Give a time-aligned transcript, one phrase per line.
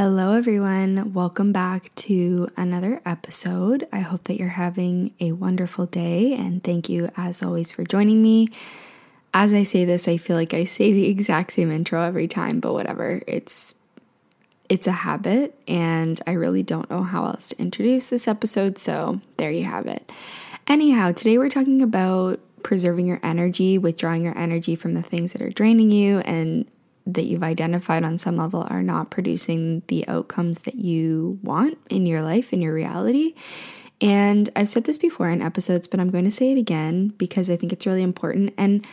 [0.00, 1.12] Hello, everyone.
[1.12, 3.88] Welcome back to another episode.
[3.92, 8.22] I hope that you're having a wonderful day, and thank you, as always, for joining
[8.22, 8.46] me.
[9.34, 12.60] As I say this, I feel like I say the exact same intro every time,
[12.60, 13.22] but whatever.
[13.26, 13.74] It's
[14.68, 19.20] it's a habit, and I really don't know how else to introduce this episode, so
[19.36, 20.12] there you have it.
[20.68, 25.42] Anyhow, today we're talking about preserving your energy, withdrawing your energy from the things that
[25.42, 26.66] are draining you and
[27.08, 32.06] that you've identified on some level are not producing the outcomes that you want in
[32.06, 33.34] your life, in your reality.
[34.00, 37.50] And I've said this before in episodes, but I'm going to say it again because
[37.50, 38.54] I think it's really important.
[38.56, 38.86] And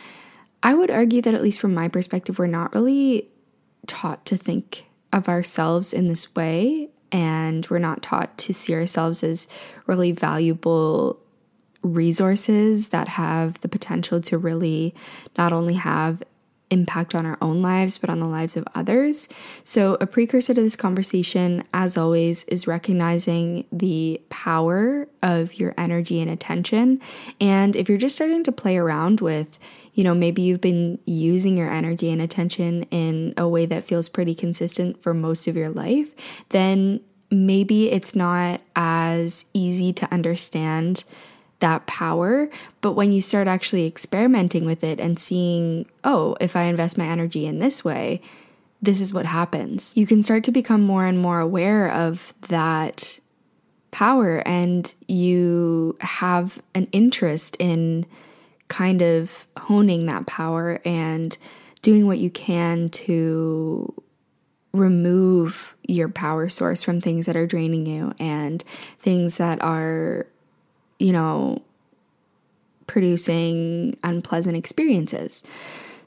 [0.62, 3.28] I would argue that, at least from my perspective, we're not really
[3.86, 9.22] taught to think of ourselves in this way, and we're not taught to see ourselves
[9.22, 9.46] as
[9.86, 11.20] really valuable
[11.82, 14.92] resources that have the potential to really
[15.38, 16.22] not only have
[16.70, 19.28] impact on our own lives, but on the lives of others.
[19.64, 26.20] So, a precursor to this conversation, as always, is recognizing the power of your energy
[26.20, 27.00] and attention.
[27.40, 29.58] And if you're just starting to play around with,
[29.94, 34.08] you know, maybe you've been using your energy and attention in a way that feels
[34.08, 36.08] pretty consistent for most of your life,
[36.50, 37.00] then
[37.30, 41.04] maybe it's not as easy to understand
[41.60, 42.48] that power.
[42.80, 47.06] But when you start actually experimenting with it and seeing, oh, if I invest my
[47.06, 48.20] energy in this way,
[48.82, 53.18] this is what happens, you can start to become more and more aware of that
[53.90, 58.04] power and you have an interest in
[58.68, 61.38] kind of honing that power and
[61.80, 63.94] doing what you can to
[64.72, 68.62] remove your power source from things that are draining you and
[68.98, 70.26] things that are,
[70.98, 71.62] you know,
[72.86, 75.42] producing unpleasant experiences.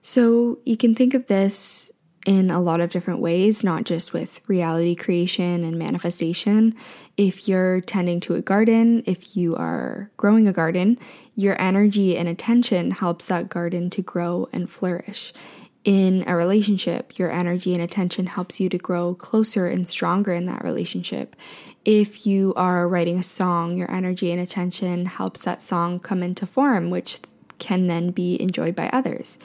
[0.01, 1.91] So you can think of this
[2.25, 6.75] in a lot of different ways, not just with reality creation and manifestation.
[7.17, 10.99] If you're tending to a garden, if you are growing a garden,
[11.35, 15.33] your energy and attention helps that garden to grow and flourish.
[15.85, 20.45] In a relationship, your energy and attention helps you to grow closer and stronger in
[20.45, 21.35] that relationship.
[21.89, 26.45] If you are writing a song, your energy and attention helps that song come into
[26.45, 27.17] form, which
[27.57, 29.39] can then be enjoyed by others.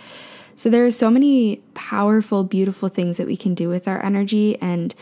[0.54, 4.60] So there are so many powerful, beautiful things that we can do with our energy.
[4.60, 4.94] And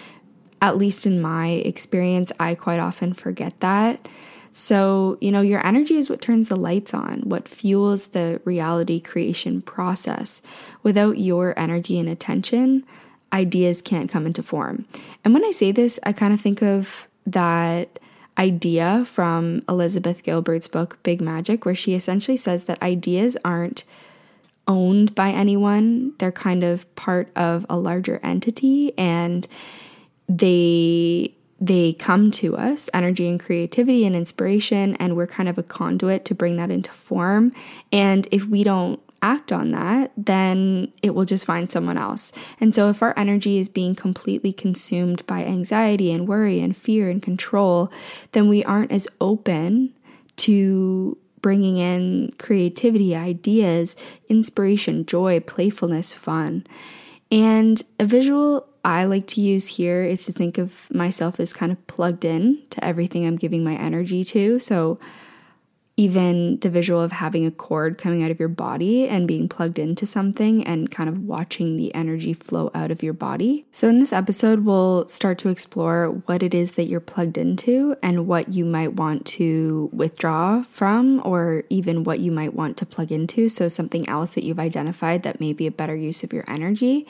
[0.61, 4.07] at least in my experience, I quite often forget that.
[4.53, 9.01] So, you know, your energy is what turns the lights on, what fuels the reality
[9.01, 10.43] creation process.
[10.85, 12.87] Without your energy and attention,
[13.33, 14.87] ideas can't come into form.
[15.25, 17.99] And when I say this, I kind of think of that
[18.39, 23.85] idea from Elizabeth Gilbert's book, Big Magic, where she essentially says that ideas aren't
[24.67, 26.15] owned by anyone.
[26.19, 29.47] They're kind of part of a larger entity and
[30.29, 35.63] they they come to us energy and creativity and inspiration and we're kind of a
[35.63, 37.53] conduit to bring that into form
[37.93, 42.75] and if we don't act on that then it will just find someone else and
[42.75, 47.23] so if our energy is being completely consumed by anxiety and worry and fear and
[47.23, 47.91] control
[48.33, 49.95] then we aren't as open
[50.37, 53.95] to bringing in creativity, ideas,
[54.29, 56.65] inspiration, joy, playfulness, fun.
[57.31, 61.71] And a visual I like to use here is to think of myself as kind
[61.73, 64.59] of plugged in to everything I'm giving my energy to.
[64.59, 64.99] So
[65.97, 69.79] even the visual of having a cord coming out of your body and being plugged
[69.79, 73.67] into something and kind of watching the energy flow out of your body.
[73.73, 77.95] So, in this episode, we'll start to explore what it is that you're plugged into
[78.03, 82.87] and what you might want to withdraw from, or even what you might want to
[82.87, 83.51] plug into.
[83.51, 87.07] So, something else that you've identified that may be a better use of your energy.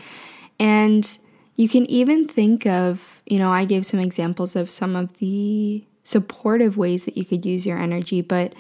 [0.59, 1.19] And
[1.55, 5.85] you can even think of, you know, I gave some examples of some of the
[6.03, 8.55] supportive ways that you could use your energy, but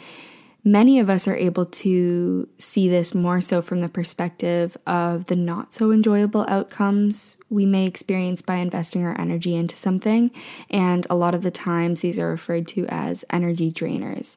[0.64, 5.36] many of us are able to see this more so from the perspective of the
[5.36, 10.30] not so enjoyable outcomes we may experience by investing our energy into something.
[10.70, 14.36] And a lot of the times, these are referred to as energy drainers.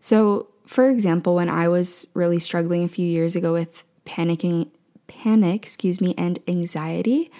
[0.00, 4.68] So, for example, when I was really struggling a few years ago with panicking,
[5.06, 7.30] panic, excuse me, and anxiety,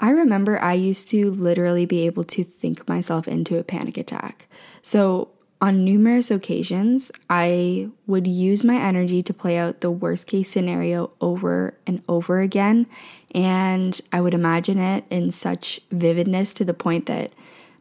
[0.00, 4.46] I remember I used to literally be able to think myself into a panic attack.
[4.82, 5.30] So,
[5.60, 11.10] on numerous occasions, I would use my energy to play out the worst case scenario
[11.20, 12.86] over and over again.
[13.34, 17.32] And I would imagine it in such vividness to the point that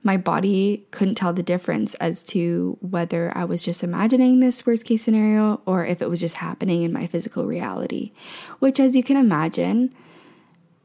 [0.02, 4.86] my body couldn't tell the difference as to whether I was just imagining this worst
[4.86, 8.12] case scenario or if it was just happening in my physical reality.
[8.58, 9.94] Which, as you can imagine,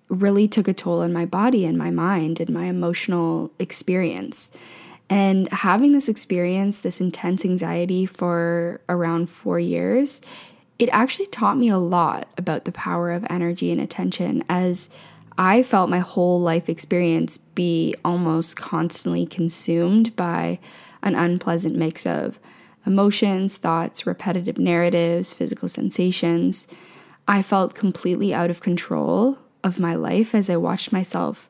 [0.08, 4.50] really took a toll on my body and my mind and my emotional experience.
[5.08, 10.22] And having this experience, this intense anxiety for around four years,
[10.78, 14.88] it actually taught me a lot about the power of energy and attention as
[15.38, 20.58] I felt my whole life experience be almost constantly consumed by
[21.02, 22.38] an unpleasant mix of
[22.86, 26.66] emotions, thoughts, repetitive narratives, physical sensations.
[27.28, 31.48] I felt completely out of control of my life as I watched myself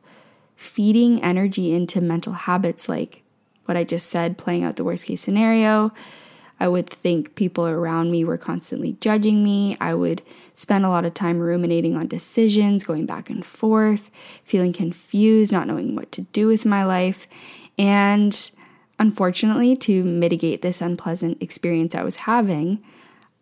[0.57, 3.23] feeding energy into mental habits like
[3.65, 5.93] what I just said, playing out the worst case scenario.
[6.61, 9.77] I would think people around me were constantly judging me.
[9.81, 10.23] I would
[10.55, 14.11] spend a lot of time ruminating on decisions, going back and forth,
[14.45, 17.27] feeling confused, not knowing what to do with my life.
[17.79, 18.51] And
[19.01, 22.83] unfortunately, to mitigate this unpleasant experience I was having,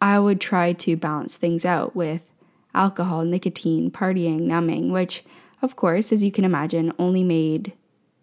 [0.00, 2.29] I would try to balance things out with
[2.74, 5.24] alcohol, nicotine, partying, numbing, which,
[5.62, 7.72] of course, as you can imagine, only made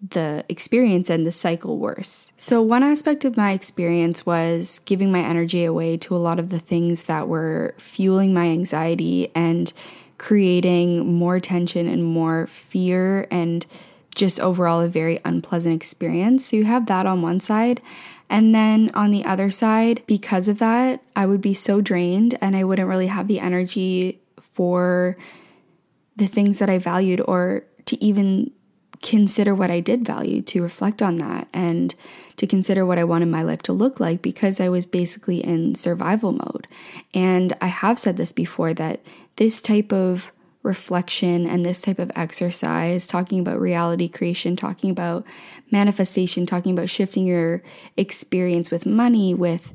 [0.09, 2.31] the experience and the cycle worse.
[2.37, 6.49] So, one aspect of my experience was giving my energy away to a lot of
[6.49, 9.73] the things that were fueling my anxiety and
[10.17, 13.65] creating more tension and more fear and
[14.13, 16.47] just overall a very unpleasant experience.
[16.47, 17.81] So, you have that on one side.
[18.29, 22.57] And then on the other side, because of that, I would be so drained and
[22.57, 24.19] I wouldn't really have the energy
[24.57, 25.15] for
[26.15, 28.49] the things that I valued or to even
[29.03, 31.93] consider what I did value, to reflect on that, and
[32.37, 35.75] to consider what I wanted my life to look like because I was basically in
[35.75, 36.65] survival mode.
[37.13, 39.01] And I have said this before that
[39.35, 40.31] this type of
[40.63, 45.23] reflection and this type of exercise, talking about reality creation, talking about
[45.69, 47.61] manifestation, talking about shifting your
[47.95, 49.71] experience with money, with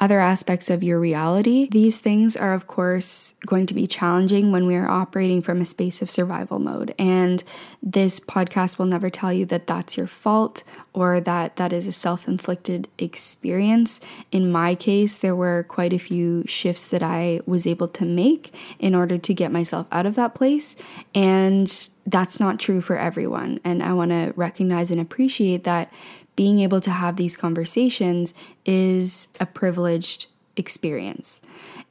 [0.00, 1.68] other aspects of your reality.
[1.70, 5.64] These things are, of course, going to be challenging when we are operating from a
[5.64, 6.94] space of survival mode.
[6.98, 7.42] And
[7.82, 10.62] this podcast will never tell you that that's your fault
[10.92, 14.00] or that that is a self inflicted experience.
[14.30, 18.54] In my case, there were quite a few shifts that I was able to make
[18.78, 20.76] in order to get myself out of that place.
[21.14, 21.70] And
[22.06, 23.60] that's not true for everyone.
[23.64, 25.92] And I want to recognize and appreciate that
[26.36, 28.34] being able to have these conversations
[28.64, 31.42] is a privileged experience.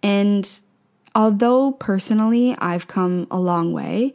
[0.02, 0.50] And
[1.14, 4.14] although personally I've come a long way,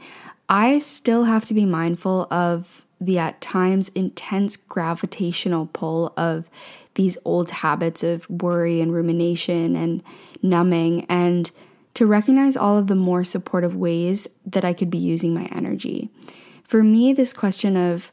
[0.48, 6.50] I still have to be mindful of the at times intense gravitational pull of
[6.94, 10.02] these old habits of worry and rumination and
[10.42, 11.50] numbing, and
[11.94, 16.10] to recognize all of the more supportive ways that I could be using my energy.
[16.62, 18.12] For me, this question of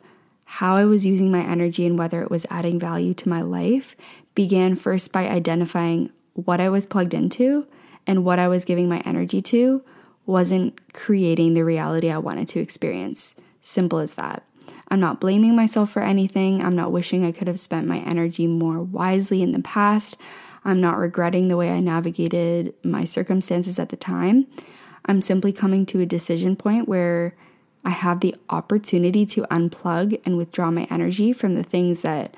[0.49, 3.97] how I was using my energy and whether it was adding value to my life
[4.33, 7.67] began first by identifying what I was plugged into
[8.07, 9.83] and what I was giving my energy to
[10.25, 13.35] wasn't creating the reality I wanted to experience.
[13.59, 14.43] Simple as that.
[14.87, 16.63] I'm not blaming myself for anything.
[16.63, 20.15] I'm not wishing I could have spent my energy more wisely in the past.
[20.63, 24.47] I'm not regretting the way I navigated my circumstances at the time.
[25.07, 27.35] I'm simply coming to a decision point where
[27.85, 32.35] I have the opportunity to unplug and withdraw my energy from the things that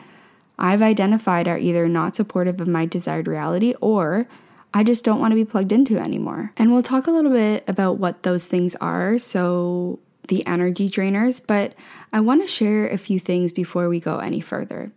[0.57, 4.27] I've identified are either not supportive of my desired reality or
[4.73, 6.53] I just don't want to be plugged into anymore.
[6.57, 9.17] And we'll talk a little bit about what those things are.
[9.17, 11.73] So, the energy drainers, but
[12.13, 14.91] I want to share a few things before we go any further.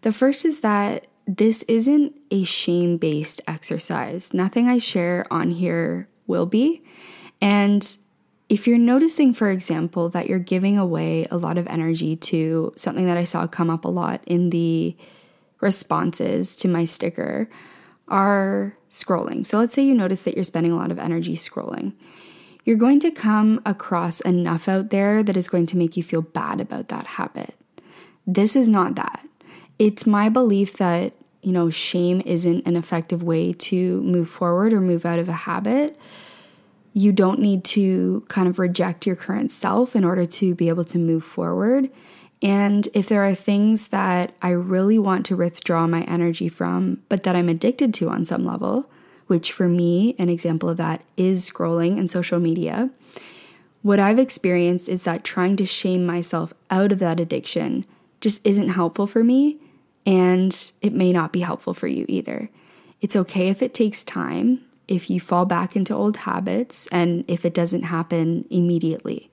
[0.00, 4.32] The first is that this isn't a shame based exercise.
[4.32, 6.82] Nothing I share on here will be.
[7.42, 7.98] And
[8.48, 13.06] if you're noticing, for example, that you're giving away a lot of energy to something
[13.06, 14.96] that I saw come up a lot in the
[15.60, 17.50] responses to my sticker,
[18.08, 19.46] are scrolling.
[19.46, 21.92] So let's say you notice that you're spending a lot of energy scrolling.
[22.68, 26.20] you're going to come across enough out there that is going to make you feel
[26.20, 27.54] bad about that habit.
[28.26, 29.26] This is not that.
[29.78, 34.82] It's my belief that, you know, shame isn't an effective way to move forward or
[34.82, 35.98] move out of a habit.
[36.92, 40.84] You don't need to kind of reject your current self in order to be able
[40.86, 41.90] to move forward.
[42.40, 47.24] And if there are things that I really want to withdraw my energy from, but
[47.24, 48.90] that I'm addicted to on some level,
[49.26, 52.90] which for me, an example of that is scrolling and social media,
[53.82, 57.84] what I've experienced is that trying to shame myself out of that addiction
[58.20, 59.58] just isn't helpful for me,
[60.04, 62.50] and it may not be helpful for you either.
[63.00, 67.44] It's okay if it takes time, if you fall back into old habits, and if
[67.44, 69.30] it doesn't happen immediately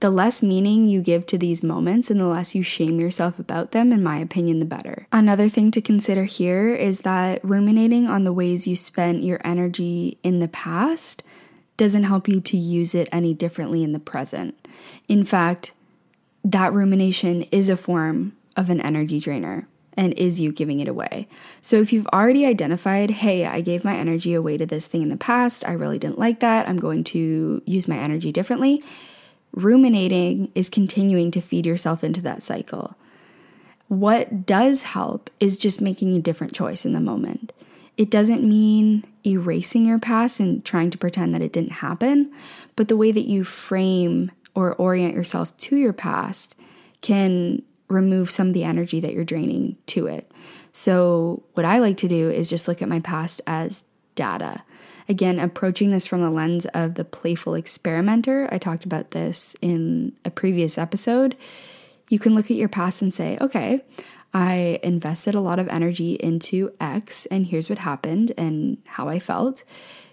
[0.00, 3.72] the less meaning you give to these moments and the less you shame yourself about
[3.72, 5.06] them, in my opinion, the better.
[5.10, 10.18] Another thing to consider here is that ruminating on the ways you spent your energy
[10.22, 11.22] in the past
[11.76, 14.54] doesn't help you to use it any differently in the present.
[15.08, 15.72] In fact,
[16.44, 19.66] that rumination is a form of an energy drainer
[19.98, 21.28] and is you giving it away.
[21.60, 25.10] So if you've already identified, hey, I gave my energy away to this thing in
[25.10, 28.82] the past, I really didn't like that, I'm going to use my energy differently
[29.52, 32.96] ruminating is continuing to feed yourself into that cycle.
[33.88, 37.52] What does help is just making a different choice in the moment.
[37.96, 42.32] It doesn't mean erasing your past and trying to pretend that it didn't happen,
[42.76, 46.54] but the way that you frame or orient yourself to your past
[47.00, 50.30] can remove some of the energy that you're draining to it.
[50.72, 54.62] So, what I like to do is just look at my past as data.
[55.08, 60.12] Again, approaching this from the lens of the playful experimenter, I talked about this in
[60.24, 61.36] a previous episode.
[62.10, 63.82] You can look at your past and say, okay,
[64.34, 69.18] I invested a lot of energy into X, and here's what happened and how I
[69.18, 69.64] felt.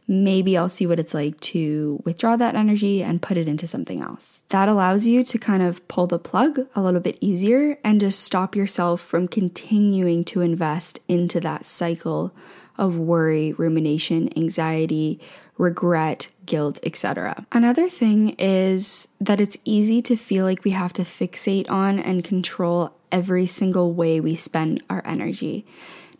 [0.08, 4.02] Maybe I'll see what it's like to withdraw that energy and put it into something
[4.02, 4.44] else.
[4.50, 8.20] That allows you to kind of pull the plug a little bit easier and just
[8.20, 12.36] stop yourself from continuing to invest into that cycle
[12.78, 15.20] of worry, rumination, anxiety,
[15.58, 17.46] regret, guilt, etc.
[17.52, 22.24] Another thing is that it's easy to feel like we have to fixate on and
[22.24, 25.66] control every single way we spend our energy.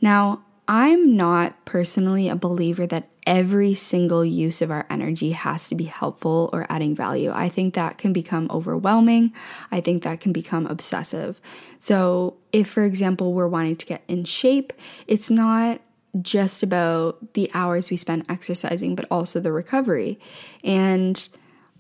[0.02, 5.76] Now, I'm not personally a believer that every single use of our energy has to
[5.76, 7.32] be helpful or adding value.
[7.34, 9.34] I think that can become overwhelming.
[9.72, 11.40] I think that can become obsessive.
[11.80, 14.74] So, if, for example, we're wanting to get in shape,
[15.08, 15.82] it's not
[16.22, 20.20] just about the hours we spend exercising, but also the recovery.
[20.64, 21.28] And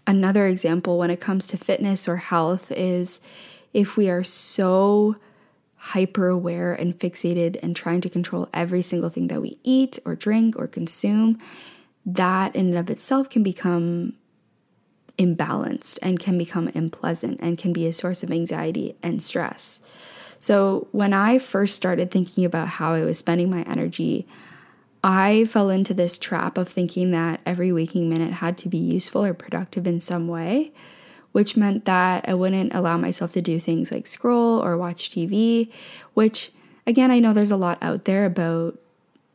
[0.06, 3.22] another example when it comes to fitness or health is
[3.74, 5.16] if we are so
[5.90, 10.16] hyper aware and fixated and trying to control every single thing that we eat or
[10.16, 11.38] drink or consume,
[12.04, 14.14] that in and of itself can become
[15.20, 19.80] imbalanced and can become unpleasant and can be a source of anxiety and stress.
[20.40, 24.28] So, when I first started thinking about how I was spending my energy,
[25.04, 29.24] I fell into this trap of thinking that every waking minute had to be useful
[29.24, 30.72] or productive in some way,
[31.36, 35.70] which meant that I wouldn't allow myself to do things like scroll or watch TV,
[36.14, 36.50] which,
[36.88, 38.80] again, I know there's a lot out there about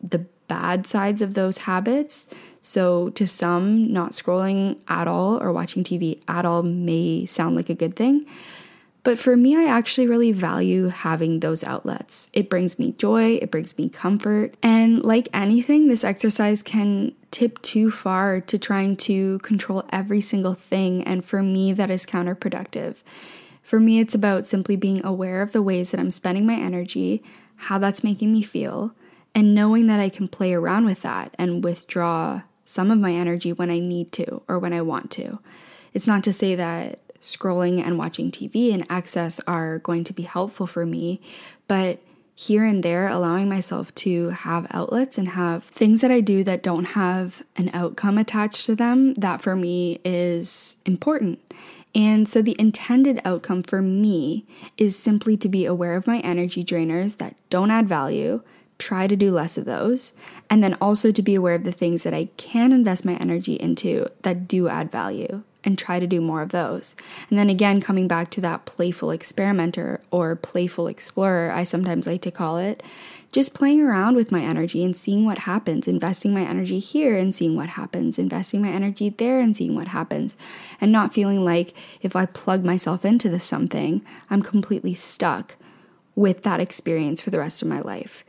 [0.03, 2.31] the bad sides of those habits.
[2.63, 7.69] So, to some, not scrolling at all or watching TV at all may sound like
[7.69, 8.25] a good thing.
[9.03, 12.29] But for me, I actually really value having those outlets.
[12.33, 14.55] It brings me joy, it brings me comfort.
[14.63, 20.55] And like anything, this exercise can tip too far to trying to control every single
[20.55, 21.03] thing.
[21.05, 22.97] And for me, that is counterproductive.
[23.63, 27.23] For me, it's about simply being aware of the ways that I'm spending my energy,
[27.57, 28.95] how that's making me feel,
[29.35, 33.53] and knowing that I can play around with that and withdraw some of my energy
[33.53, 35.39] when I need to or when I want to.
[35.93, 40.23] It's not to say that scrolling and watching TV and access are going to be
[40.23, 41.21] helpful for me,
[41.69, 42.01] but
[42.41, 46.63] here and there, allowing myself to have outlets and have things that I do that
[46.63, 51.39] don't have an outcome attached to them, that for me is important.
[51.95, 54.47] And so, the intended outcome for me
[54.79, 58.41] is simply to be aware of my energy drainers that don't add value,
[58.79, 60.15] try to do less of those,
[60.49, 63.55] and then also to be aware of the things that I can invest my energy
[63.55, 66.95] into that do add value and try to do more of those.
[67.29, 72.23] And then again, coming back to that playful experimenter or playful explorer, I sometimes like
[72.23, 72.83] to call it,
[73.33, 77.35] just playing around with my energy and seeing what happens, investing my energy here and
[77.35, 80.37] seeing what happens, investing my energy there and seeing what happens,
[80.81, 85.57] and not feeling like if I plug myself into this something, I'm completely stuck
[86.17, 88.25] with that experience for the rest of my life.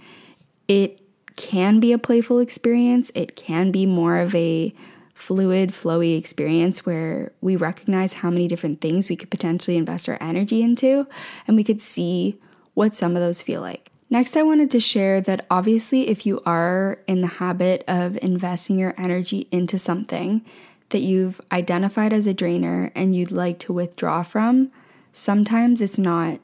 [0.67, 1.01] It
[1.35, 4.73] can be a playful experience, it can be more of a
[5.21, 10.17] fluid, flowy experience where we recognize how many different things we could potentially invest our
[10.19, 11.07] energy into
[11.47, 12.39] and we could see
[12.73, 13.91] what some of those feel like.
[14.09, 18.79] Next, I wanted to share that obviously, if you are in the habit of investing
[18.79, 20.43] your energy into something
[20.89, 24.71] that you've identified as a drainer and you'd like to withdraw from,
[25.13, 26.39] sometimes it's not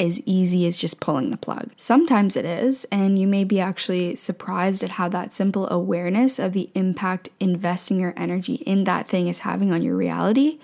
[0.00, 1.70] as easy as just pulling the plug.
[1.76, 6.54] Sometimes it is, and you may be actually surprised at how that simple awareness of
[6.54, 10.58] the impact investing your energy in that thing is having on your reality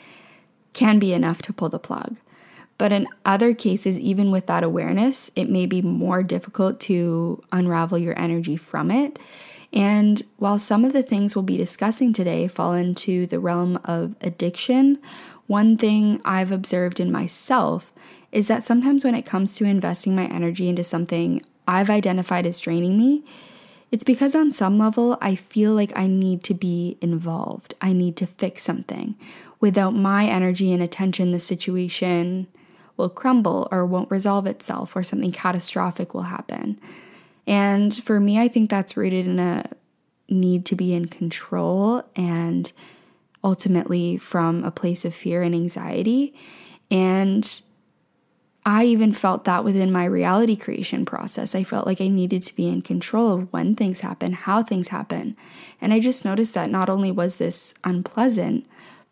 [0.73, 2.17] can be enough to pull the plug.
[2.79, 7.99] But in other cases, even with that awareness, it may be more difficult to unravel
[7.99, 9.19] your energy from it.
[9.73, 14.15] And while some of the things we'll be discussing today fall into the realm of
[14.21, 14.99] addiction,
[15.47, 17.93] one thing I've observed in myself
[18.37, 22.61] is that sometimes when it comes to investing my energy into something I've identified as
[22.61, 23.25] draining me,
[23.91, 27.75] it's because on some level I feel like I need to be involved.
[27.81, 29.15] I need to fix something.
[29.59, 32.47] Without my energy and attention, the situation
[32.99, 36.79] will crumble or won't resolve itself, or something catastrophic will happen.
[37.47, 39.65] And for me, I think that's rooted in a
[40.29, 42.71] need to be in control and
[43.43, 46.35] ultimately from a place of fear and anxiety.
[46.91, 47.63] And
[48.69, 51.55] I even felt that within my reality creation process.
[51.55, 54.89] I felt like I needed to be in control of when things happen, how things
[54.89, 55.37] happen.
[55.81, 58.67] And I just noticed that not only was this unpleasant,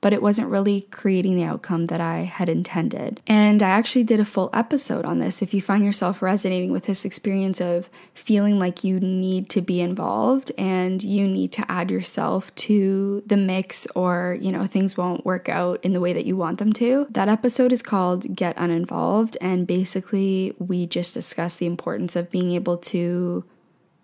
[0.04, 3.22] but it wasn't really creating the outcome that I had intended.
[3.26, 5.40] And I actually did a full episode on this.
[5.40, 9.80] If you find yourself resonating with this experience of feeling like you need to be
[9.80, 15.24] involved and you need to add yourself to the mix or, you know, things won't
[15.24, 18.58] work out in the way that you want them to, that episode is called Get
[18.58, 19.38] Uninvolved.
[19.40, 23.42] And basically, we just discuss the importance of being able to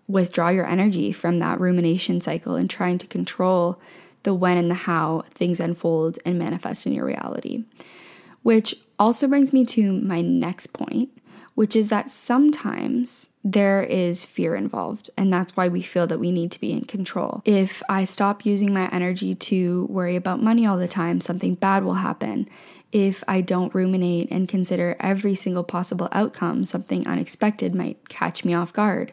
[0.09, 3.79] withdraw your energy from that rumination cycle and trying to control
[4.23, 7.65] the when and the how things unfold and manifest in your reality.
[8.43, 11.11] Which also brings me to my next point,
[11.55, 16.31] which is that sometimes there is fear involved, and that's why we feel that we
[16.31, 17.43] need to be in control.
[17.45, 21.85] If I stop using my energy to worry about money all the time, something bad
[21.85, 22.49] will happen.
[22.93, 28.53] If I don't ruminate and consider every single possible outcome, something unexpected might catch me
[28.53, 29.13] off guard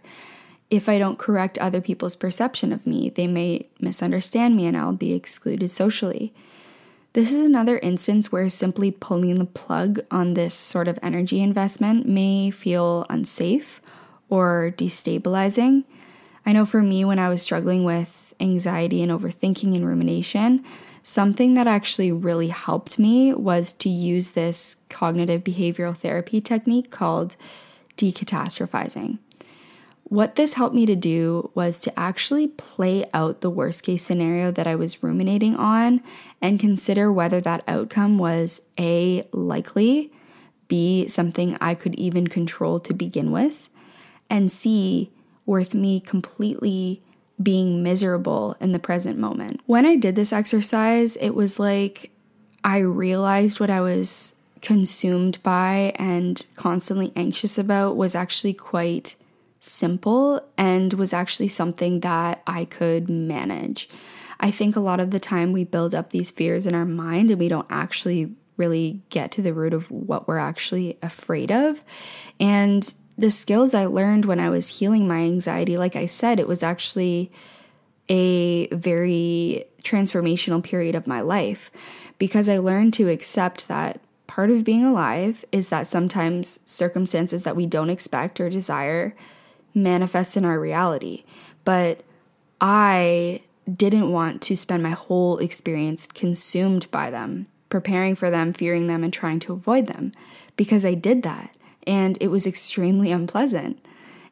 [0.70, 4.94] if I don't correct other people's perception of me, they may misunderstand me and I'll
[4.94, 6.34] be excluded socially.
[7.14, 12.06] This is another instance where simply pulling the plug on this sort of energy investment
[12.06, 13.82] may feel unsafe
[14.30, 15.86] or destabilizing.
[16.46, 20.64] I know for me, when I was struggling with anxiety and overthinking and rumination,
[21.02, 27.36] something that actually really helped me was to use this cognitive behavioral therapy technique called
[27.96, 29.18] decatastrophizing.
[30.10, 34.52] What this helped me to do was to actually play out the worst case scenario
[34.52, 36.02] that I was ruminating on
[36.41, 40.13] and consider whether that outcome was A, likely,
[40.70, 43.67] B, something I could even control to begin with,
[44.30, 45.12] and C,
[45.46, 47.02] worth me completely
[47.41, 49.60] being miserable in the present moment.
[49.65, 52.12] When I did this exercise, it was like
[52.63, 59.15] I realized what I was consumed by and constantly anxious about was actually quite
[59.68, 63.90] simple and was actually something that I could manage.
[64.40, 67.30] I think a lot of the time we build up these fears in our mind
[67.30, 71.84] and we don't actually really get to the root of what we're actually afraid of.
[72.40, 76.48] And the skills I learned when I was healing my anxiety, like I said, it
[76.48, 77.32] was actually
[78.10, 81.72] a very transformational period of my life
[82.20, 87.56] because I learned to accept that part of being alive is that sometimes circumstances that
[87.56, 89.16] we don't expect or desire
[89.78, 91.24] manifest in our reality.
[91.63, 92.02] But
[92.60, 93.42] I
[93.74, 99.04] didn't want to spend my whole experience consumed by them, preparing for them, fearing them,
[99.04, 100.12] and trying to avoid them
[100.56, 101.56] because I did that.
[101.86, 103.84] And it was extremely unpleasant.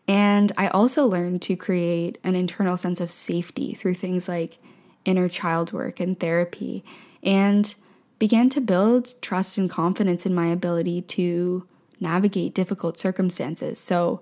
[0.08, 4.60] And I also learned to create an internal sense of safety through things like
[5.04, 6.84] inner child work and therapy,
[7.24, 7.74] and
[8.18, 11.68] began to build trust and confidence in my ability to
[12.00, 13.80] navigate difficult circumstances.
[13.80, 14.22] So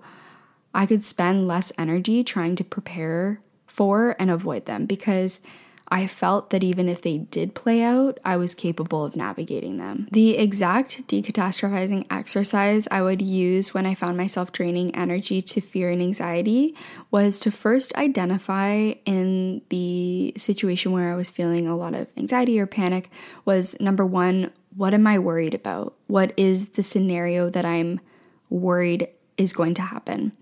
[0.74, 5.40] I could spend less energy trying to prepare for and avoid them because
[5.88, 10.08] I felt that even if they did play out, I was capable of navigating them.
[10.10, 15.90] The exact decatastrophizing exercise I would use when I found myself draining energy to fear
[15.90, 16.74] and anxiety
[17.10, 22.58] was to first identify in the situation where I was feeling a lot of anxiety
[22.58, 23.10] or panic
[23.44, 25.94] was number one, what am I worried about?
[26.06, 28.00] What is the scenario that I'm
[28.48, 30.32] worried is going to happen.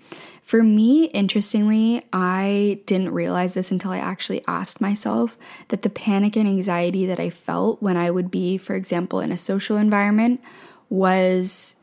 [0.43, 6.37] For me, interestingly, I didn't realize this until I actually asked myself that the panic
[6.37, 10.43] and anxiety that I felt when I would be, for example, in a social environment
[10.91, 11.77] was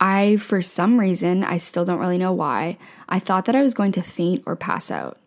[0.00, 3.74] I, for some reason, I still don't really know why, I thought that I was
[3.74, 5.18] going to faint or pass out.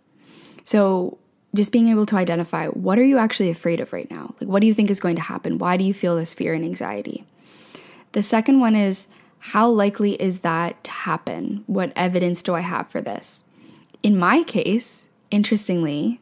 [0.63, 1.17] So,
[1.55, 4.35] just being able to identify what are you actually afraid of right now?
[4.39, 5.57] Like, what do you think is going to happen?
[5.57, 7.25] Why do you feel this fear and anxiety?
[8.11, 9.07] The second one is
[9.39, 11.63] how likely is that to happen?
[11.67, 13.43] What evidence do I have for this?
[14.03, 16.21] In my case, interestingly,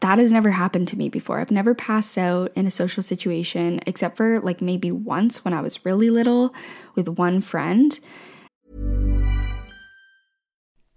[0.00, 1.40] that has never happened to me before.
[1.40, 5.62] I've never passed out in a social situation except for like maybe once when I
[5.62, 6.54] was really little
[6.94, 7.98] with one friend.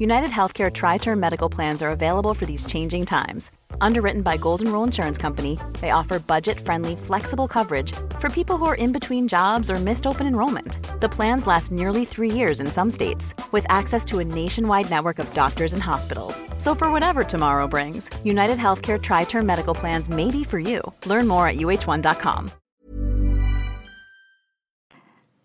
[0.00, 4.72] United Healthcare Tri Term Medical Plans are available for these changing times Underwritten by Golden
[4.72, 9.70] Rule Insurance Company, they offer budget-friendly, flexible coverage for people who are in between jobs
[9.70, 10.78] or missed open enrollment.
[11.00, 15.18] The plans last nearly three years in some states, with access to a nationwide network
[15.18, 16.42] of doctors and hospitals.
[16.58, 20.80] So for whatever tomorrow brings, United Healthcare Tri-Term Medical Plans may be for you.
[21.06, 22.50] Learn more at uh1.com.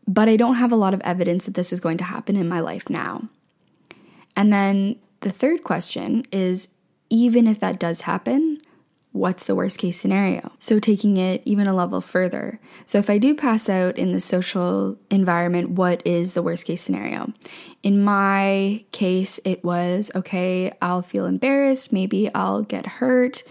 [0.07, 2.47] But I don't have a lot of evidence that this is going to happen in
[2.47, 3.27] my life now.
[4.35, 6.67] And then the third question is
[7.09, 8.59] even if that does happen,
[9.15, 10.51] what's the worst case scenario?
[10.59, 12.59] So, taking it even a level further.
[12.85, 16.81] So, if I do pass out in the social environment, what is the worst case
[16.81, 17.31] scenario?
[17.81, 23.43] In my case, it was okay, I'll feel embarrassed, maybe I'll get hurt.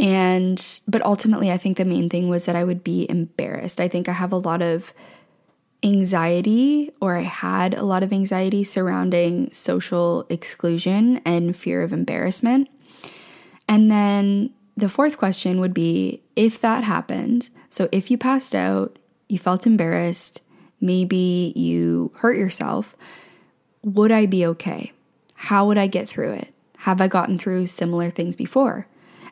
[0.00, 3.80] And, but ultimately, I think the main thing was that I would be embarrassed.
[3.80, 4.92] I think I have a lot of
[5.82, 12.68] anxiety, or I had a lot of anxiety surrounding social exclusion and fear of embarrassment.
[13.68, 18.98] And then the fourth question would be if that happened, so if you passed out,
[19.28, 20.40] you felt embarrassed,
[20.80, 22.96] maybe you hurt yourself,
[23.82, 24.92] would I be okay?
[25.34, 26.52] How would I get through it?
[26.78, 28.86] Have I gotten through similar things before?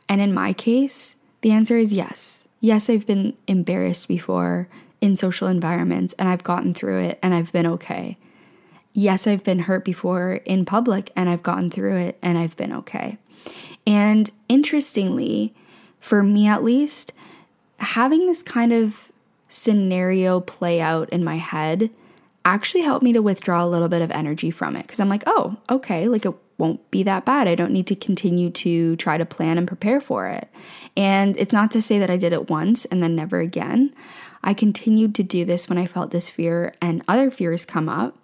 [0.08, 2.46] And in my case, the answer is yes.
[2.60, 4.68] Yes, I've been embarrassed before
[5.06, 8.18] in social environments and I've gotten through it and I've been okay.
[8.92, 12.72] Yes, I've been hurt before in public and I've gotten through it and I've been
[12.72, 13.16] okay.
[13.86, 15.54] And interestingly,
[16.00, 17.12] for me at least,
[17.78, 19.12] having this kind of
[19.48, 21.88] scenario play out in my head
[22.44, 25.22] actually helped me to withdraw a little bit of energy from it because I'm like,
[25.26, 27.46] oh, okay, like it won't be that bad.
[27.46, 30.48] I don't need to continue to try to plan and prepare for it.
[30.96, 33.94] And it's not to say that I did it once and then never again.
[34.46, 38.16] I continued to do this when I felt this fear and other fears come up.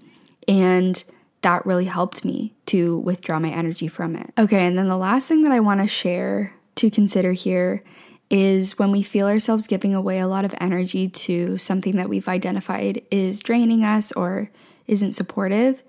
[0.49, 1.03] And
[1.43, 4.33] that really helped me to withdraw my energy from it.
[4.39, 7.83] Okay, and then the last thing that I want to share to consider here
[8.31, 12.29] is when we feel ourselves giving away a lot of energy to something that we've
[12.29, 14.51] identified is draining us or
[14.87, 15.83] isn't supportive,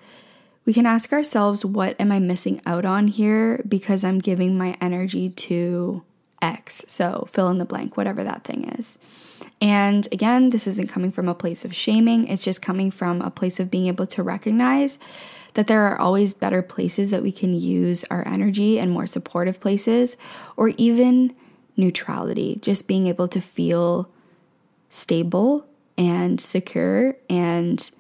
[0.66, 4.76] we can ask ourselves, what am I missing out on here because I'm giving my
[4.82, 6.04] energy to
[6.42, 6.84] X?
[6.88, 8.98] So fill in the blank, whatever that thing is.
[9.62, 13.32] And again, this isn't coming from a place of shaming, it's just coming from a
[13.32, 15.00] place of being able to recognize
[15.54, 19.60] that there are always better places that we can use our energy and more supportive
[19.60, 20.18] places,
[20.58, 21.36] or even
[21.78, 24.10] neutrality, just being able to feel
[24.90, 25.66] stable
[25.98, 27.92] and secure and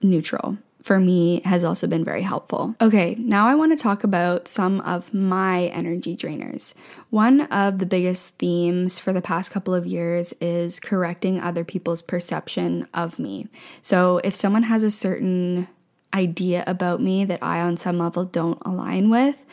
[0.00, 2.74] neutral for me has also been very helpful.
[2.80, 6.74] Okay, now I want to talk about some of my energy drainers.
[7.10, 12.02] One of the biggest themes for the past couple of years is correcting other people's
[12.02, 13.48] perception of me.
[13.80, 15.68] So if someone has a certain
[16.14, 19.44] idea about me that I, on some level, don't align with,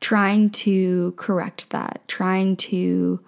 [0.00, 3.20] trying to correct that, trying to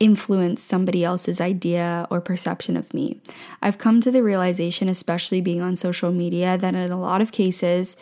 [0.00, 3.20] influence somebody else's idea or perception of me.
[3.60, 7.32] I've come to the realization, especially being on social media, that in a lot of
[7.32, 7.96] cases,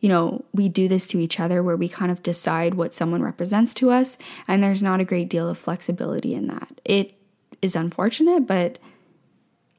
[0.00, 3.22] you know, we do this to each other where we kind of decide what someone
[3.22, 4.16] represents to us,
[4.48, 6.80] and there's not a great deal of flexibility in that.
[6.84, 7.14] It
[7.60, 8.78] is unfortunate, but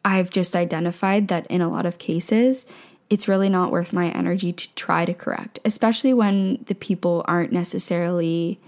[0.03, 2.65] I've just identified that in a lot of cases,
[3.09, 7.51] it's really not worth my energy to try to correct, especially when the people aren't
[7.51, 8.59] necessarily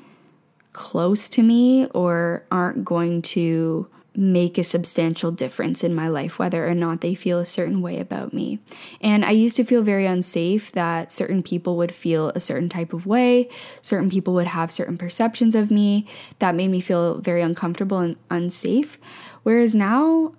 [0.73, 6.67] close to me or aren't going to make a substantial difference in my life, whether
[6.67, 8.59] or not they feel a certain way about me.
[9.01, 12.93] And I used to feel very unsafe that certain people would feel a certain type
[12.93, 13.49] of way,
[13.81, 16.05] certain people would have certain perceptions of me
[16.39, 18.99] that made me feel very uncomfortable and unsafe.
[19.43, 20.33] Whereas now,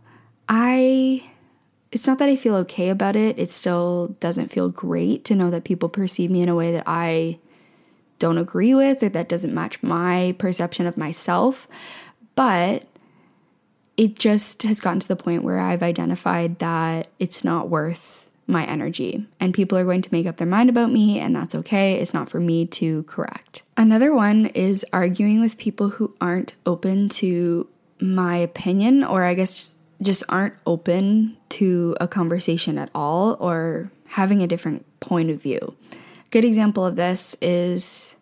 [0.49, 1.31] I.
[1.91, 3.39] It's not that I feel okay about it.
[3.39, 6.83] It still doesn't feel great to know that people perceive me in a way that
[6.89, 7.39] I
[8.19, 11.69] don't agree with or that doesn't match my perception of myself.
[12.35, 12.85] But
[13.97, 18.67] it just has gotten to the point where I've identified that it's not worth my
[18.67, 19.27] energy.
[19.41, 21.95] And people are going to make up their mind about me, and that's okay.
[21.95, 23.63] It's not for me to correct.
[23.77, 27.69] Another one is arguing with people who aren't open to
[28.01, 34.43] my opinion, or I guess just aren't open to a conversation at all, or having
[34.43, 35.75] a different point of view
[36.35, 38.17] good example of this is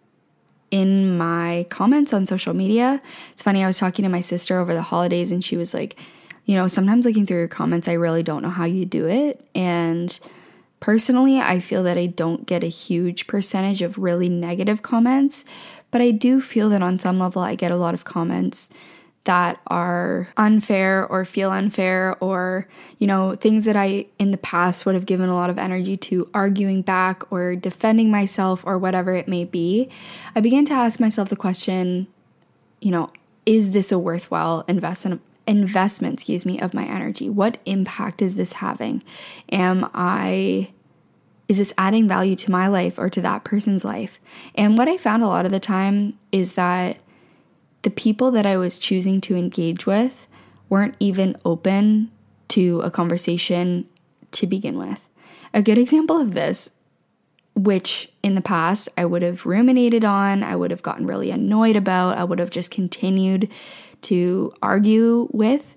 [0.70, 3.00] in my comments on social media.
[3.32, 5.98] It's funny, I was talking to my sister over the holidays and she was like,
[6.44, 9.42] you know, sometimes looking through your comments, I really don't know how you do it.
[9.54, 10.18] And
[10.78, 15.46] personally, I feel that I don't get a huge percentage of really negative comments,
[15.90, 18.68] but I do feel that on some level, I get a lot of comments
[19.24, 22.66] that are unfair or feel unfair or
[22.98, 25.96] you know things that I in the past would have given a lot of energy
[25.98, 29.88] to arguing back or defending myself or whatever it may be
[30.34, 32.08] I began to ask myself the question
[32.80, 33.12] you know
[33.46, 37.28] is this a worthwhile investment investment excuse me of my energy?
[37.28, 39.02] What impact is this having?
[39.50, 40.72] Am I
[41.48, 44.18] is this adding value to my life or to that person's life?
[44.54, 46.98] And what I found a lot of the time is that
[47.82, 50.26] the people that I was choosing to engage with
[50.68, 52.10] weren't even open
[52.48, 53.88] to a conversation
[54.32, 55.00] to begin with.
[55.54, 56.70] A good example of this,
[57.54, 61.76] which in the past I would have ruminated on, I would have gotten really annoyed
[61.76, 63.50] about, I would have just continued
[64.02, 65.76] to argue with,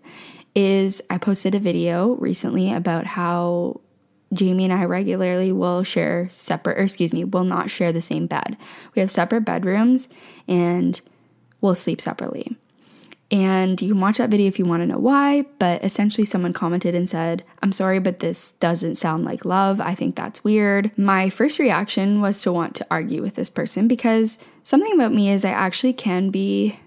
[0.56, 3.82] is I posted a video recently about how
[4.34, 8.28] Jamie and I regularly will share separate, or excuse me, will not share the same
[8.28, 8.58] bed.
[8.96, 10.08] We have separate bedrooms
[10.48, 11.00] and
[11.66, 12.56] will sleep separately.
[13.32, 16.54] And you can watch that video if you want to know why, but essentially, someone
[16.54, 19.82] commented and said, I'm sorry, but this doesn't sound like love.
[19.82, 20.96] I think that's weird.
[20.98, 25.32] My first reaction was to want to argue with this person because something about me
[25.32, 26.80] is I actually can be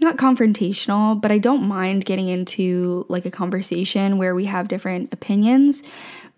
[0.00, 5.12] not confrontational, but I don't mind getting into like a conversation where we have different
[5.12, 5.82] opinions,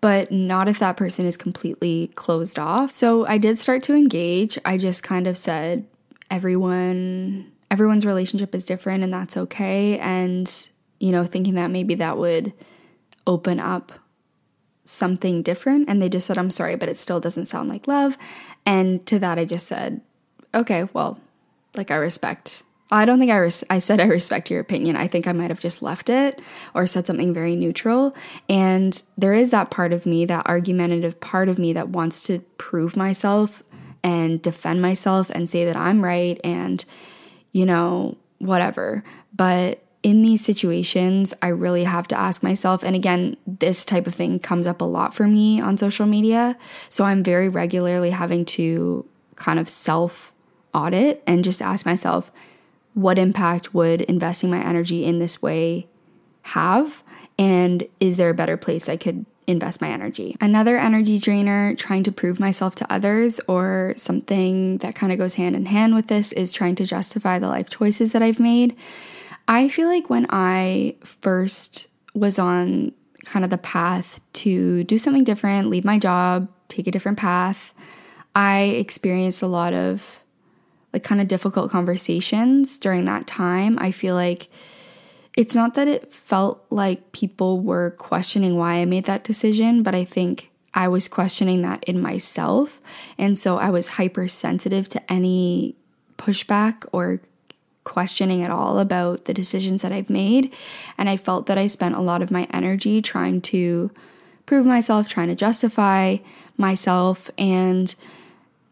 [0.01, 2.93] but not if that person is completely closed off.
[2.93, 4.59] So I did start to engage.
[4.65, 5.87] I just kind of said,
[6.33, 10.69] everyone everyone's relationship is different and that's okay and
[10.99, 12.53] you know thinking that maybe that would
[13.27, 13.93] open up
[14.85, 18.17] something different and they just said I'm sorry but it still doesn't sound like love
[18.67, 20.01] and to that I just said
[20.55, 21.21] okay well
[21.75, 24.97] like I respect I don't think I res- I said I respect your opinion.
[24.97, 26.43] I think I might have just left it
[26.75, 28.15] or said something very neutral.
[28.51, 32.41] And there is that part of me, that argumentative part of me that wants to
[32.59, 33.63] prove myself
[34.03, 36.85] and defend myself and say that I'm right and,
[37.53, 39.05] you know, whatever.
[39.35, 44.15] But in these situations, I really have to ask myself, and again, this type of
[44.15, 46.57] thing comes up a lot for me on social media.
[46.89, 50.33] So I'm very regularly having to kind of self
[50.75, 52.33] audit and just ask myself,
[52.95, 55.87] what impact would investing my energy in this way
[56.43, 57.03] have?
[57.39, 60.37] And is there a better place I could invest my energy?
[60.41, 65.35] Another energy drainer, trying to prove myself to others, or something that kind of goes
[65.35, 68.77] hand in hand with this, is trying to justify the life choices that I've made.
[69.49, 72.93] I feel like when I first was on
[73.25, 77.75] kind of the path to do something different, leave my job, take a different path,
[78.35, 80.19] I experienced a lot of
[80.93, 83.79] like kind of difficult conversations during that time.
[83.79, 84.49] I feel like
[85.37, 89.95] it's not that it felt like people were questioning why I made that decision, but
[89.95, 92.81] I think I was questioning that in myself.
[93.19, 95.77] And so I was hypersensitive to any
[96.19, 97.21] pushback or
[97.85, 100.55] questioning at all about the decisions that I've made.
[100.97, 103.91] And I felt that I spent a lot of my energy trying to
[104.47, 106.19] prove myself, trying to justify
[106.57, 107.31] myself.
[107.37, 107.95] And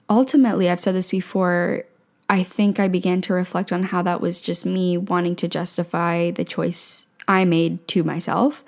[0.08, 1.84] ultimately, I've said this before,
[2.30, 6.30] I think I began to reflect on how that was just me wanting to justify
[6.30, 8.64] the choice I made to myself.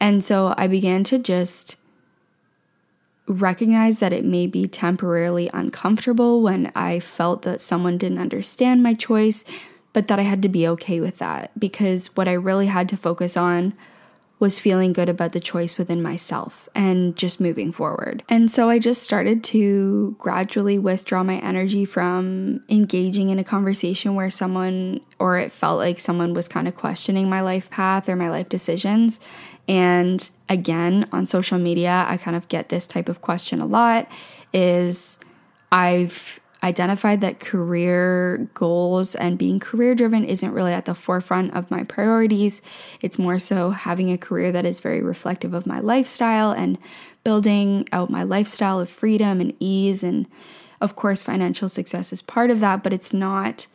[0.00, 1.76] And so I began to just
[3.28, 8.94] recognize that it may be temporarily uncomfortable when I felt that someone didn't understand my
[8.94, 9.44] choice,
[9.92, 12.96] but that I had to be okay with that because what I really had to
[12.96, 13.72] focus on
[14.38, 18.22] was feeling good about the choice within myself and just moving forward.
[18.28, 24.14] And so I just started to gradually withdraw my energy from engaging in a conversation
[24.14, 28.16] where someone or it felt like someone was kind of questioning my life path or
[28.16, 29.20] my life decisions.
[29.68, 34.06] And again, on social media, I kind of get this type of question a lot
[34.52, 35.18] is
[35.72, 41.70] I've identified that career goals and being career driven isn't really at the forefront of
[41.70, 42.62] my priorities.
[43.00, 46.78] It's more so having a career that is very reflective of my lifestyle and
[47.24, 50.02] building out my lifestyle of freedom and ease.
[50.02, 50.26] And
[50.80, 53.66] of course, financial success is part of that, but it's not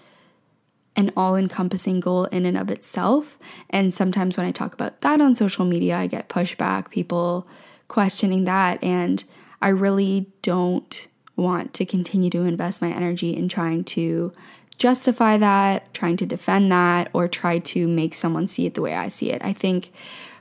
[0.96, 3.38] an all encompassing goal in and of itself.
[3.70, 7.48] And sometimes when I talk about that on social media, I get pushback, people
[7.88, 8.84] questioning that.
[8.84, 9.24] And
[9.62, 11.08] I really don't
[11.42, 14.34] want to continue to invest my energy in trying to
[14.78, 18.96] justify that, trying to defend that, or try to make someone see it the way
[18.96, 19.44] I see it.
[19.44, 19.92] I think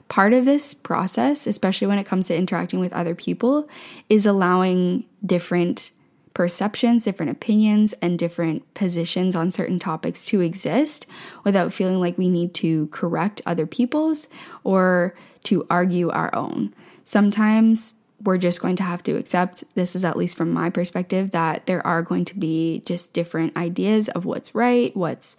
[0.09, 3.69] part of this process, especially when it comes to interacting with other people,
[4.09, 5.91] is allowing different
[6.33, 11.07] perceptions, different opinions, and different positions on certain topics to exist
[11.45, 14.29] without feeling like we need to correct other people's
[14.65, 16.73] or to argue our own.
[17.05, 21.31] Sometimes we're just going to have to accept this is at least from my perspective
[21.31, 25.37] that there are going to be just different ideas of what's right, what's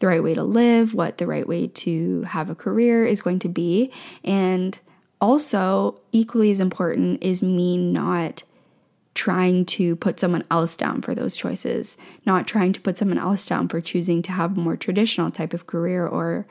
[0.00, 3.38] the right way to live, what the right way to have a career is going
[3.40, 3.90] to be.
[4.24, 4.78] And
[5.20, 8.44] also, equally as important is me not
[9.14, 13.44] trying to put someone else down for those choices, not trying to put someone else
[13.44, 16.46] down for choosing to have a more traditional type of career or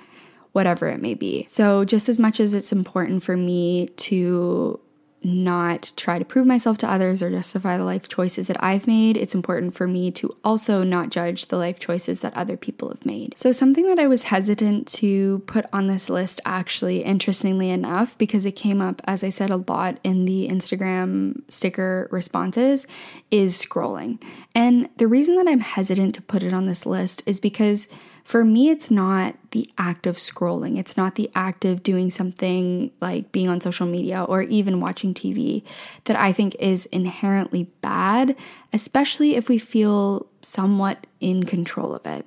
[0.52, 1.46] whatever it may be.
[1.50, 4.82] So, just as much as it's important for me to
[5.28, 9.18] not try to prove myself to others or justify the life choices that I've made.
[9.18, 13.06] It's important for me to also not judge the life choices that other people have
[13.06, 13.38] made.
[13.38, 18.46] So, something that I was hesitant to put on this list, actually, interestingly enough, because
[18.46, 22.88] it came up, as I said, a lot in the Instagram sticker responses,
[23.30, 24.22] is scrolling.
[24.56, 27.88] And the reason that I'm hesitant to put it on this list is because
[28.28, 30.78] for me, it's not the act of scrolling.
[30.78, 35.14] It's not the act of doing something like being on social media or even watching
[35.14, 35.64] TV
[36.04, 38.36] that I think is inherently bad,
[38.74, 42.26] especially if we feel somewhat in control of it.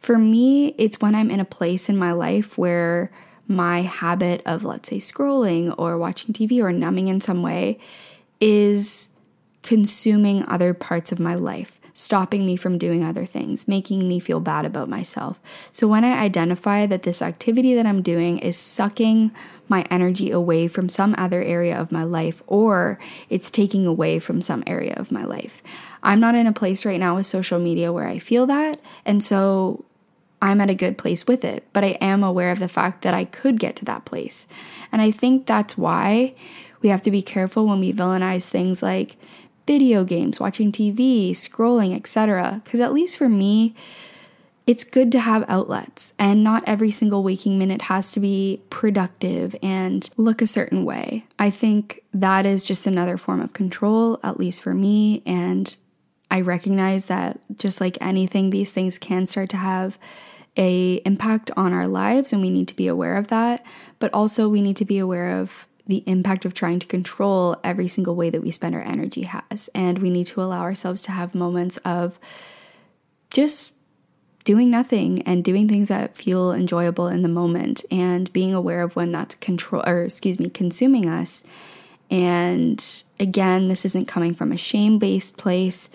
[0.00, 3.12] For me, it's when I'm in a place in my life where
[3.46, 7.78] my habit of, let's say, scrolling or watching TV or numbing in some way
[8.40, 9.08] is
[9.62, 14.38] consuming other parts of my life stopping me from doing other things, making me feel
[14.38, 15.40] bad about myself.
[15.72, 19.32] So when I identify that this activity that I'm doing is sucking
[19.68, 24.40] my energy away from some other area of my life or it's taking away from
[24.40, 25.60] some area of my life.
[26.04, 28.80] I'm not in a place right now with social media where I feel that.
[29.04, 29.84] And so
[30.40, 33.12] I'm at a good place with it, but I am aware of the fact that
[33.12, 34.46] I could get to that place.
[34.92, 36.36] And I think that's why
[36.80, 39.16] we have to be careful when we villainize things like
[39.68, 42.62] video games, watching TV, scrolling, etc.
[42.64, 43.74] Because at least for me,
[44.66, 49.54] it's good to have outlets, and not every single waking minute has to be productive
[49.62, 51.26] and look a certain way.
[51.38, 55.22] I think that is just another form of control, at least for me.
[55.26, 55.74] And
[56.30, 59.98] I recognize that just like anything, these things can start to have
[60.56, 63.64] a impact on our lives and we need to be aware of that
[64.00, 67.88] but also we need to be aware of the impact of trying to control every
[67.88, 69.70] single way that we spend our energy has.
[69.74, 72.18] And we need to allow ourselves to have moments of
[73.30, 73.72] just
[74.44, 78.94] doing nothing and doing things that feel enjoyable in the moment and being aware of
[78.96, 81.44] when that's control or excuse me consuming us
[82.10, 85.90] and again this isn't coming from a shame based place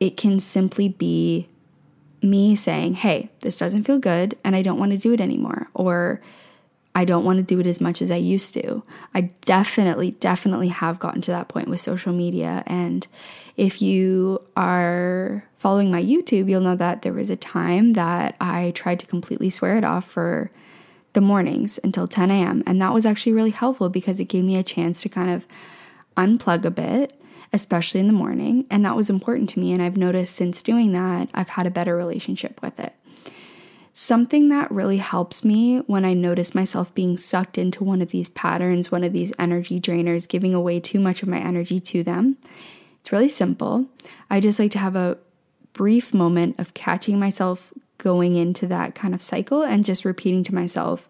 [0.00, 1.46] it can simply be
[2.22, 5.68] me saying hey this doesn't feel good and i don't want to do it anymore
[5.74, 6.22] or
[6.94, 8.82] I don't want to do it as much as I used to.
[9.14, 12.62] I definitely, definitely have gotten to that point with social media.
[12.66, 13.06] And
[13.56, 18.72] if you are following my YouTube, you'll know that there was a time that I
[18.74, 20.50] tried to completely swear it off for
[21.14, 22.62] the mornings until 10 a.m.
[22.66, 25.46] And that was actually really helpful because it gave me a chance to kind of
[26.16, 27.18] unplug a bit,
[27.52, 28.66] especially in the morning.
[28.70, 29.72] And that was important to me.
[29.72, 32.94] And I've noticed since doing that, I've had a better relationship with it.
[33.94, 38.30] Something that really helps me when I notice myself being sucked into one of these
[38.30, 42.38] patterns, one of these energy drainers, giving away too much of my energy to them.
[43.00, 43.86] It's really simple.
[44.30, 45.18] I just like to have a
[45.74, 50.54] brief moment of catching myself going into that kind of cycle and just repeating to
[50.54, 51.08] myself,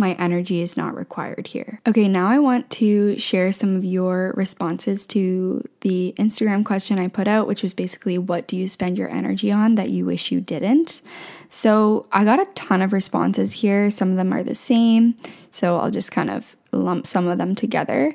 [0.00, 1.80] my energy is not required here.
[1.86, 7.06] Okay, now I want to share some of your responses to the Instagram question I
[7.06, 10.32] put out, which was basically, What do you spend your energy on that you wish
[10.32, 11.02] you didn't?
[11.50, 13.90] So I got a ton of responses here.
[13.90, 15.14] Some of them are the same.
[15.50, 18.12] So I'll just kind of lump some of them together.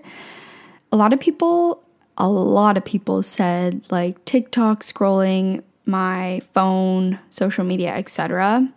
[0.92, 1.84] A lot of people,
[2.18, 8.68] a lot of people said like TikTok scrolling, my phone, social media, etc.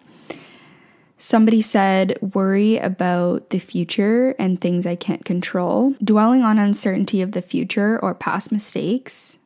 [1.21, 7.33] Somebody said, worry about the future and things I can't control, dwelling on uncertainty of
[7.33, 9.37] the future or past mistakes,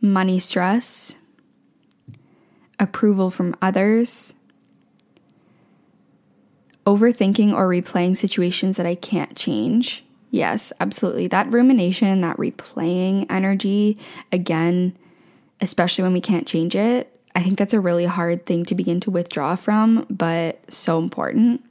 [0.00, 1.14] money stress,
[2.80, 4.34] approval from others,
[6.86, 10.04] overthinking or replaying situations that I can't change.
[10.32, 11.28] Yes, absolutely.
[11.28, 13.96] That rumination and that replaying energy,
[14.32, 14.96] again,
[15.60, 18.98] especially when we can't change it, I think that's a really hard thing to begin
[19.02, 21.64] to withdraw from, but so important.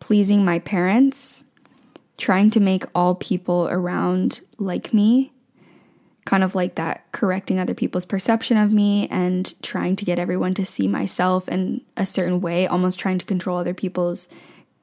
[0.00, 1.44] Pleasing my parents,
[2.16, 5.30] trying to make all people around like me,
[6.24, 10.54] kind of like that correcting other people's perception of me and trying to get everyone
[10.54, 14.28] to see myself in a certain way, almost trying to control other people's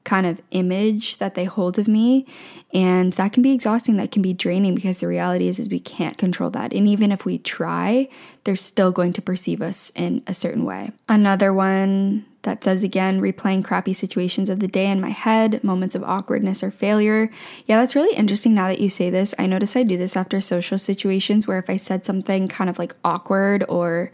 [0.06, 2.24] kind of image that they hold of me.
[2.72, 3.96] And that can be exhausting.
[3.96, 6.72] That can be draining because the reality is is we can't control that.
[6.72, 8.08] And even if we try
[8.44, 10.92] they're still going to perceive us in a certain way.
[11.08, 15.96] Another one that says again replaying crappy situations of the day in my head moments
[15.96, 17.28] of awkwardness or failure.
[17.66, 19.34] Yeah that's really interesting now that you say this.
[19.38, 22.78] I notice i do this after social situations where if i said something kind of
[22.78, 24.12] like awkward or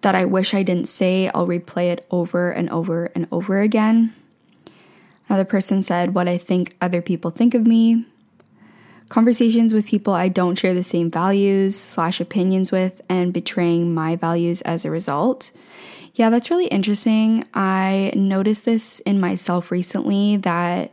[0.00, 4.12] that i wish i didn't say i'll replay it over and over and over again
[5.28, 8.04] Another person said what I think other people think of me.
[9.08, 14.16] Conversations with people I don't share the same values slash opinions with and betraying my
[14.16, 15.50] values as a result.
[16.14, 17.44] Yeah, that's really interesting.
[17.52, 20.92] I noticed this in myself recently that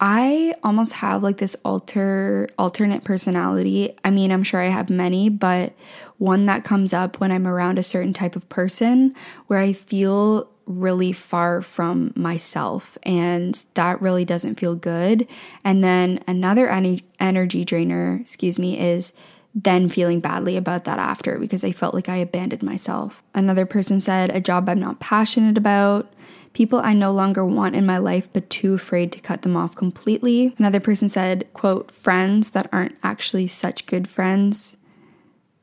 [0.00, 3.96] I almost have like this alter alternate personality.
[4.04, 5.72] I mean, I'm sure I have many, but
[6.18, 9.14] one that comes up when I'm around a certain type of person
[9.46, 15.26] where I feel really far from myself and that really doesn't feel good.
[15.64, 19.12] And then another energy drainer, excuse me, is
[19.52, 23.22] then feeling badly about that after because I felt like I abandoned myself.
[23.34, 26.12] Another person said a job I'm not passionate about,
[26.52, 29.74] people I no longer want in my life but too afraid to cut them off
[29.74, 30.54] completely.
[30.56, 34.76] Another person said, quote, friends that aren't actually such good friends.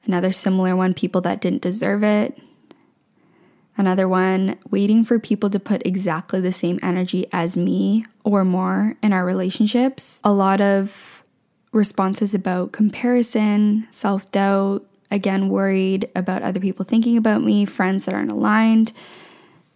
[0.06, 2.38] Another similar one, people that didn't deserve it.
[3.78, 8.96] Another one, waiting for people to put exactly the same energy as me or more
[9.04, 10.20] in our relationships.
[10.24, 11.24] A lot of
[11.72, 18.16] responses about comparison, self doubt, again, worried about other people thinking about me, friends that
[18.16, 18.92] aren't aligned,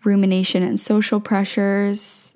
[0.04, 2.34] rumination and social pressures,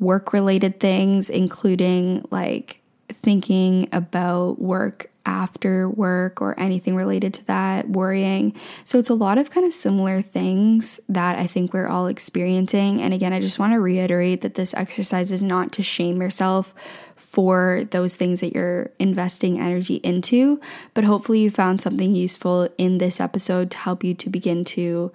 [0.00, 7.88] work related things, including like thinking about work after work or anything related to that,
[7.88, 8.54] worrying.
[8.84, 13.00] So it's a lot of kind of similar things that I think we're all experiencing.
[13.00, 16.74] And again, I just want to reiterate that this exercise is not to shame yourself
[17.16, 20.60] for those things that you're investing energy into,
[20.94, 25.12] but hopefully you found something useful in this episode to help you to begin to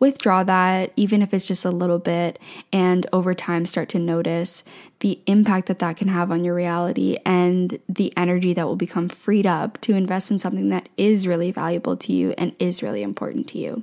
[0.00, 2.38] withdraw that, even if it's just a little bit,
[2.72, 4.64] and over time start to notice
[5.00, 9.08] the impact that that can have on your reality and the energy that will become
[9.08, 13.02] freed up to invest in something that is really valuable to you and is really
[13.02, 13.82] important to you.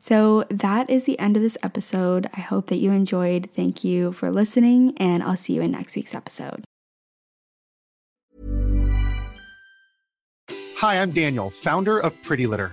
[0.00, 2.28] So, that is the end of this episode.
[2.34, 3.48] I hope that you enjoyed.
[3.54, 6.64] Thank you for listening, and I'll see you in next week's episode.
[10.82, 12.72] Hi, I'm Daniel, founder of Pretty Litter.